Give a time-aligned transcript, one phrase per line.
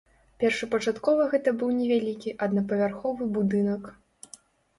[0.43, 3.83] Першапачаткова гэта быў невялікі аднапавярховы будынак.